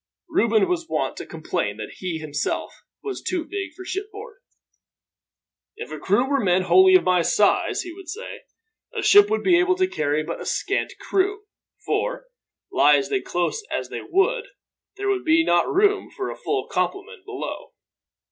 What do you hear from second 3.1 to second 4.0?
too big for